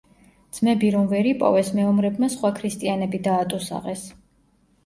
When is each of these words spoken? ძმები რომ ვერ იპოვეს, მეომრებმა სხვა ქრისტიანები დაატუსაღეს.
ძმები 0.57 0.89
რომ 0.95 1.03
ვერ 1.11 1.29
იპოვეს, 1.33 1.69
მეომრებმა 1.81 2.31
სხვა 2.37 2.51
ქრისტიანები 2.61 3.23
დაატუსაღეს. 3.29 4.09